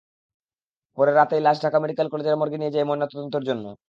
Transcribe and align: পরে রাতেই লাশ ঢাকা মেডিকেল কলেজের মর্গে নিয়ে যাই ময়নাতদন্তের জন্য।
পরে 0.97 1.11
রাতেই 1.11 1.41
লাশ 1.41 1.57
ঢাকা 1.63 1.77
মেডিকেল 1.83 2.07
কলেজের 2.11 2.39
মর্গে 2.39 2.57
নিয়ে 2.57 2.73
যাই 2.75 2.85
ময়নাতদন্তের 2.89 3.43
জন্য। 3.49 3.65